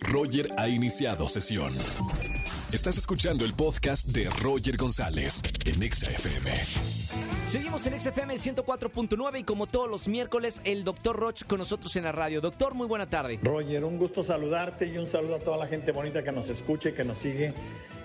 Roger 0.00 0.50
ha 0.56 0.68
iniciado 0.68 1.28
sesión. 1.28 1.74
Estás 2.72 2.98
escuchando 2.98 3.44
el 3.44 3.54
podcast 3.54 4.06
de 4.08 4.28
Roger 4.42 4.76
González 4.76 5.40
en 5.64 5.82
Exa 5.82 6.10
FM. 6.10 6.50
Seguimos 7.46 7.86
en 7.86 8.00
XFM 8.00 8.34
104.9 8.34 9.40
y 9.40 9.44
como 9.44 9.66
todos 9.66 9.88
los 9.88 10.08
miércoles, 10.08 10.60
el 10.64 10.82
doctor 10.84 11.16
Roch 11.16 11.44
con 11.44 11.58
nosotros 11.58 11.94
en 11.96 12.04
la 12.04 12.12
radio. 12.12 12.40
Doctor, 12.40 12.74
muy 12.74 12.86
buena 12.86 13.08
tarde. 13.08 13.38
Roger, 13.42 13.84
un 13.84 13.98
gusto 13.98 14.22
saludarte 14.22 14.86
y 14.86 14.98
un 14.98 15.06
saludo 15.06 15.36
a 15.36 15.38
toda 15.38 15.56
la 15.56 15.66
gente 15.66 15.92
bonita 15.92 16.24
que 16.24 16.32
nos 16.32 16.48
escucha 16.48 16.88
y 16.88 16.92
que 16.92 17.04
nos 17.04 17.18
sigue 17.18 17.54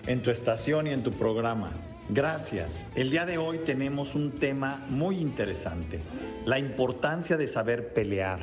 en 0.05 0.21
tu 0.21 0.29
estación 0.29 0.87
y 0.87 0.91
en 0.91 1.03
tu 1.03 1.11
programa. 1.11 1.71
Gracias. 2.09 2.85
El 2.95 3.09
día 3.09 3.25
de 3.25 3.37
hoy 3.37 3.59
tenemos 3.59 4.15
un 4.15 4.31
tema 4.31 4.85
muy 4.89 5.17
interesante, 5.19 5.99
la 6.45 6.59
importancia 6.59 7.37
de 7.37 7.47
saber 7.47 7.93
pelear. 7.93 8.41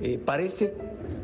Eh, 0.00 0.18
parece 0.18 0.74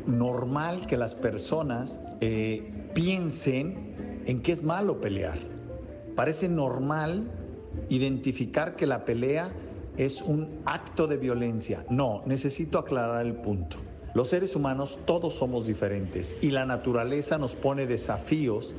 normal 0.07 0.87
que 0.87 0.97
las 0.97 1.15
personas 1.15 1.99
eh, 2.19 2.89
piensen 2.93 4.21
en 4.25 4.41
que 4.41 4.51
es 4.51 4.63
malo 4.63 5.01
pelear. 5.01 5.39
Parece 6.15 6.49
normal 6.49 7.29
identificar 7.89 8.75
que 8.75 8.87
la 8.87 9.05
pelea 9.05 9.51
es 9.97 10.21
un 10.21 10.61
acto 10.65 11.07
de 11.07 11.17
violencia. 11.17 11.85
No, 11.89 12.21
necesito 12.25 12.79
aclarar 12.79 13.25
el 13.25 13.35
punto. 13.35 13.77
Los 14.13 14.29
seres 14.29 14.55
humanos 14.55 14.99
todos 15.05 15.35
somos 15.35 15.65
diferentes 15.65 16.35
y 16.41 16.51
la 16.51 16.65
naturaleza 16.65 17.37
nos 17.37 17.55
pone 17.55 17.85
desafíos 17.85 18.75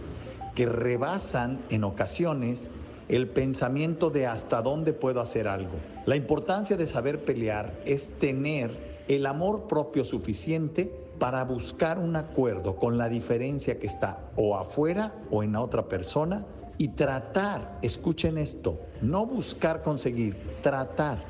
que 0.55 0.67
rebasan 0.67 1.61
en 1.71 1.85
ocasiones 1.85 2.71
el 3.09 3.29
pensamiento 3.29 4.11
de 4.11 4.27
hasta 4.27 4.63
dónde 4.63 4.93
puedo 4.93 5.21
hacer 5.21 5.49
algo. 5.49 5.73
La 6.07 6.17
importancia 6.17 6.77
de 6.77 6.87
saber 6.87 7.25
pelear 7.25 7.81
es 7.85 8.11
tener 8.19 9.03
el 9.09 9.27
amor 9.27 9.69
propio 9.69 10.05
suficiente 10.05 11.02
para 11.23 11.45
buscar 11.45 12.01
un 12.01 12.17
acuerdo 12.17 12.75
con 12.75 12.99
la 12.99 13.09
diferencia 13.09 13.79
que 13.79 13.87
está 13.87 14.33
o 14.35 14.57
afuera 14.57 15.15
o 15.31 15.45
en 15.45 15.53
la 15.53 15.61
otra 15.61 15.89
persona 15.89 16.45
y 16.79 16.89
tratar, 16.89 17.79
escuchen 17.81 18.39
esto, 18.39 18.81
no 19.03 19.25
buscar 19.25 19.85
conseguir, 19.85 20.37
tratar, 20.63 21.23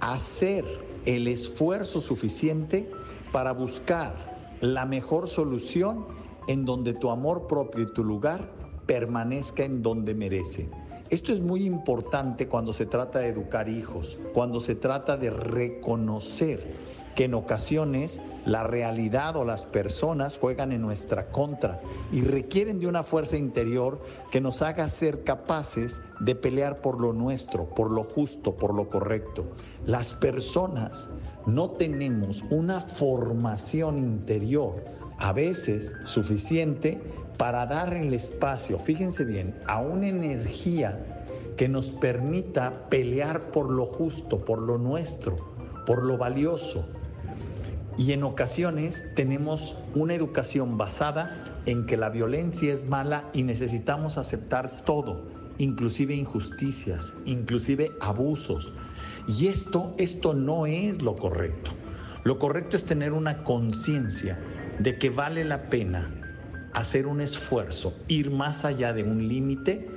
hacer 0.00 0.64
el 1.06 1.26
esfuerzo 1.26 2.00
suficiente 2.00 2.88
para 3.32 3.50
buscar 3.50 4.14
la 4.60 4.86
mejor 4.86 5.28
solución 5.28 6.06
en 6.46 6.64
donde 6.64 6.92
tu 6.92 7.10
amor 7.10 7.48
propio 7.48 7.82
y 7.82 7.92
tu 7.92 8.04
lugar 8.04 8.48
permanezca 8.86 9.64
en 9.64 9.82
donde 9.82 10.14
merece. 10.14 10.68
Esto 11.10 11.32
es 11.32 11.40
muy 11.40 11.64
importante 11.64 12.46
cuando 12.46 12.72
se 12.72 12.86
trata 12.86 13.18
de 13.18 13.30
educar 13.30 13.68
hijos, 13.68 14.20
cuando 14.34 14.60
se 14.60 14.76
trata 14.76 15.16
de 15.16 15.30
reconocer 15.30 16.91
que 17.14 17.24
en 17.24 17.34
ocasiones 17.34 18.20
la 18.44 18.64
realidad 18.64 19.36
o 19.36 19.44
las 19.44 19.64
personas 19.64 20.38
juegan 20.38 20.72
en 20.72 20.82
nuestra 20.82 21.30
contra 21.30 21.80
y 22.10 22.22
requieren 22.22 22.80
de 22.80 22.86
una 22.86 23.02
fuerza 23.02 23.36
interior 23.36 24.02
que 24.30 24.40
nos 24.40 24.62
haga 24.62 24.88
ser 24.88 25.22
capaces 25.24 26.02
de 26.20 26.34
pelear 26.34 26.80
por 26.80 27.00
lo 27.00 27.12
nuestro, 27.12 27.66
por 27.66 27.90
lo 27.90 28.02
justo, 28.02 28.56
por 28.56 28.74
lo 28.74 28.88
correcto. 28.88 29.44
Las 29.86 30.14
personas 30.14 31.10
no 31.46 31.70
tenemos 31.70 32.44
una 32.50 32.80
formación 32.80 33.98
interior 33.98 34.84
a 35.18 35.32
veces 35.32 35.92
suficiente 36.04 37.00
para 37.38 37.66
dar 37.66 37.94
el 37.94 38.12
espacio, 38.14 38.78
fíjense 38.78 39.24
bien, 39.24 39.54
a 39.66 39.80
una 39.80 40.08
energía 40.08 41.24
que 41.56 41.68
nos 41.68 41.92
permita 41.92 42.88
pelear 42.88 43.50
por 43.50 43.70
lo 43.70 43.86
justo, 43.86 44.38
por 44.38 44.58
lo 44.60 44.78
nuestro, 44.78 45.36
por 45.86 46.02
lo 46.04 46.16
valioso. 46.16 46.86
Y 47.98 48.12
en 48.12 48.22
ocasiones 48.22 49.06
tenemos 49.14 49.76
una 49.94 50.14
educación 50.14 50.78
basada 50.78 51.44
en 51.66 51.86
que 51.86 51.96
la 51.96 52.08
violencia 52.08 52.72
es 52.72 52.86
mala 52.86 53.28
y 53.32 53.42
necesitamos 53.42 54.18
aceptar 54.18 54.82
todo, 54.84 55.22
inclusive 55.58 56.14
injusticias, 56.14 57.14
inclusive 57.26 57.92
abusos. 58.00 58.72
Y 59.28 59.48
esto, 59.48 59.94
esto 59.98 60.34
no 60.34 60.66
es 60.66 61.02
lo 61.02 61.16
correcto. 61.16 61.70
Lo 62.24 62.38
correcto 62.38 62.76
es 62.76 62.84
tener 62.84 63.12
una 63.12 63.44
conciencia 63.44 64.38
de 64.78 64.98
que 64.98 65.10
vale 65.10 65.44
la 65.44 65.64
pena 65.64 66.10
hacer 66.72 67.06
un 67.06 67.20
esfuerzo, 67.20 67.94
ir 68.08 68.30
más 68.30 68.64
allá 68.64 68.92
de 68.92 69.02
un 69.02 69.28
límite 69.28 69.88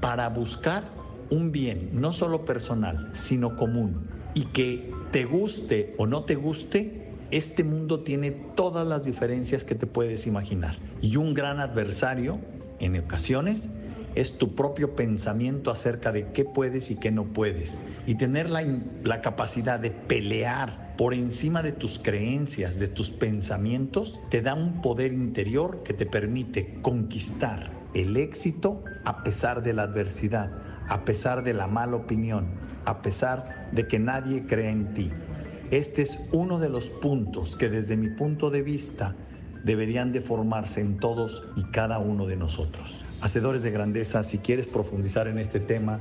para 0.00 0.28
buscar 0.28 0.84
un 1.30 1.50
bien, 1.50 1.90
no 1.92 2.12
solo 2.12 2.44
personal, 2.44 3.10
sino 3.12 3.56
común. 3.56 4.06
Y 4.34 4.46
que 4.46 4.90
te 5.10 5.24
guste 5.24 5.94
o 5.98 6.06
no 6.06 6.24
te 6.24 6.34
guste, 6.34 7.02
este 7.30 7.64
mundo 7.64 8.00
tiene 8.00 8.30
todas 8.30 8.86
las 8.86 9.04
diferencias 9.04 9.64
que 9.64 9.74
te 9.74 9.86
puedes 9.86 10.26
imaginar. 10.26 10.76
Y 11.00 11.16
un 11.16 11.34
gran 11.34 11.60
adversario, 11.60 12.38
en 12.78 12.98
ocasiones, 12.98 13.68
es 14.14 14.36
tu 14.36 14.54
propio 14.54 14.94
pensamiento 14.94 15.70
acerca 15.70 16.12
de 16.12 16.32
qué 16.32 16.44
puedes 16.44 16.90
y 16.90 16.96
qué 16.96 17.10
no 17.10 17.24
puedes. 17.24 17.80
Y 18.06 18.16
tener 18.16 18.50
la, 18.50 18.64
la, 19.02 19.22
capacidad 19.22 19.80
de 19.80 19.90
pelear 19.90 20.94
por 20.98 21.14
encima 21.14 21.62
de 21.62 21.72
tus 21.72 21.98
creencias, 21.98 22.78
de 22.78 22.88
tus 22.88 23.10
pensamientos, 23.10 24.20
te 24.30 24.42
da 24.42 24.54
un 24.54 24.82
poder 24.82 25.12
interior 25.12 25.82
que 25.82 25.94
te 25.94 26.06
permite 26.06 26.78
conquistar 26.82 27.70
el 27.94 28.16
éxito 28.16 28.84
a 29.04 29.22
pesar 29.22 29.62
de 29.62 29.72
la 29.72 29.82
adversidad, 29.84 30.50
a 30.88 31.04
pesar 31.04 31.42
de 31.42 31.54
la 31.54 31.66
mala 31.66 31.96
opinión, 31.96 32.46
a 32.84 33.02
pesar 33.02 33.68
de 33.72 33.86
que 33.86 33.98
nadie 33.98 34.46
cree 34.46 34.70
en 34.70 34.94
ti. 34.94 35.10
Este 35.70 36.02
es 36.02 36.18
uno 36.32 36.58
de 36.58 36.68
los 36.68 36.90
puntos 36.90 37.56
que 37.56 37.68
desde 37.68 37.96
mi 37.96 38.10
punto 38.10 38.50
de 38.50 38.62
vista 38.62 39.16
deberían 39.64 40.12
de 40.12 40.20
formarse 40.20 40.80
en 40.80 40.98
todos 40.98 41.42
y 41.56 41.64
cada 41.64 41.98
uno 41.98 42.26
de 42.26 42.36
nosotros. 42.36 43.04
Hacedores 43.20 43.62
de 43.62 43.70
grandeza, 43.70 44.22
si 44.22 44.38
quieres 44.38 44.66
profundizar 44.66 45.28
en 45.28 45.38
este 45.38 45.60
tema, 45.60 46.00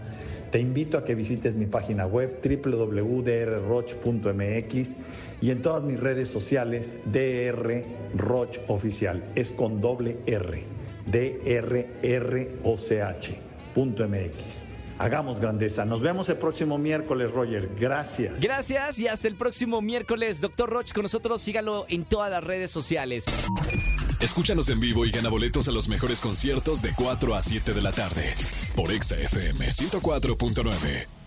te 0.52 0.60
invito 0.60 0.98
a 0.98 1.06
que 1.06 1.16
visites 1.16 1.56
mi 1.56 1.68
página 1.68 2.06
web 2.06 2.42
www.drroch.mx 2.44 4.96
y 5.42 5.52
en 5.52 5.62
todas 5.62 5.84
mis 5.84 6.00
redes 6.00 6.30
sociales 6.30 6.96
drroch 8.14 8.58
oficial. 8.68 9.24
Es 9.36 9.52
con 9.52 9.80
doble 9.80 10.18
R, 10.26 10.64
drroch.mx. 13.74 14.64
Hagamos 14.98 15.40
grandeza. 15.40 15.84
Nos 15.84 16.02
vemos 16.02 16.30
el 16.30 16.38
próximo 16.38 16.78
miércoles, 16.78 17.32
Roger. 17.32 17.72
Gracias. 17.80 18.40
Gracias 18.40 19.00
y 19.00 19.08
hasta 19.08 19.28
el 19.28 19.36
próximo 19.36 19.82
miércoles. 19.82 20.42
Doctor 20.42 20.70
Roch 20.70 20.94
con 20.94 21.04
nosotros. 21.04 21.42
Sígalo 21.42 21.86
en 21.90 22.06
todas 22.06 22.30
las 22.30 22.44
redes 22.44 22.70
sociales. 22.70 23.26
Escúchanos 24.20 24.70
en 24.70 24.80
vivo 24.80 25.06
y 25.06 25.12
gana 25.12 25.30
boletos 25.30 25.68
a 25.68 25.72
los 25.72 25.90
mejores 25.90 26.22
conciertos 26.22 26.84
de 26.84 26.94
4 26.96 27.34
a 27.36 27.42
7 27.42 27.74
de 27.74 27.82
la 27.82 27.92
tarde 27.92 28.36
por 28.76 28.92
Exa 28.92 29.16
FM 29.16 29.66
104.9. 29.66 31.21